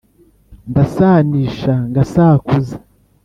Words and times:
ndasanisha 0.69 1.73
ngasākūza 1.89 2.77